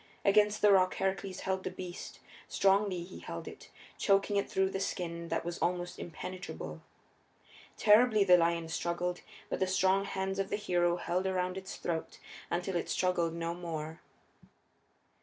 [0.25, 3.69] Against the rock Heracles held the beast; strongly he held it,
[3.99, 6.81] choking it through the skin that was almost impenetrable.
[7.77, 12.17] Terribly the lion struggled; but the strong hands of the hero held around its throat
[12.49, 14.01] until it struggled no more.